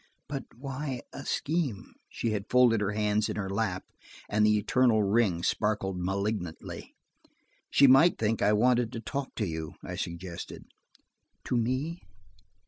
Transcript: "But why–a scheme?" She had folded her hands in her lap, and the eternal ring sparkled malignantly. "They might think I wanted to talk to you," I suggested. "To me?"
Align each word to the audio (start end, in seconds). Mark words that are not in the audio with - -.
"But 0.27 0.45
why–a 0.55 1.25
scheme?" 1.27 1.93
She 2.09 2.31
had 2.31 2.49
folded 2.49 2.81
her 2.81 2.93
hands 2.93 3.29
in 3.29 3.35
her 3.35 3.51
lap, 3.51 3.85
and 4.27 4.43
the 4.43 4.57
eternal 4.57 5.03
ring 5.03 5.43
sparkled 5.43 5.99
malignantly. 6.03 6.95
"They 7.79 7.85
might 7.85 8.17
think 8.17 8.41
I 8.41 8.51
wanted 8.51 8.91
to 8.93 8.99
talk 8.99 9.35
to 9.35 9.45
you," 9.45 9.75
I 9.83 9.95
suggested. 9.95 10.65
"To 11.43 11.55
me?" 11.55 12.01